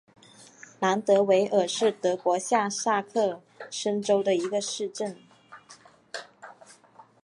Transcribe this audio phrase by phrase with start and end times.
[0.79, 5.15] 兰德韦尔是德国下萨克森州的一个市镇。